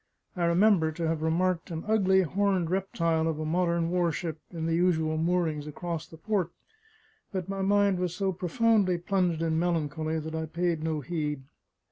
I 0.35 0.45
remember 0.45 0.91
to 0.93 1.07
have 1.07 1.21
remarked 1.21 1.69
an 1.69 1.83
ugly 1.87 2.23
horned 2.23 2.71
reptile 2.71 3.27
of 3.27 3.39
a 3.39 3.45
modern 3.45 3.91
warship 3.91 4.39
in 4.51 4.65
the 4.65 4.73
usual 4.73 5.15
moorings 5.17 5.67
across 5.67 6.07
the 6.07 6.17
port, 6.17 6.49
but 7.31 7.47
my 7.47 7.61
mind 7.61 7.99
was 7.99 8.15
so 8.15 8.33
profoundly 8.33 8.97
plunged 8.97 9.43
in 9.43 9.59
melancholy 9.59 10.17
that 10.17 10.33
I 10.33 10.47
paid 10.47 10.81
no 10.83 11.01
heed. 11.01 11.43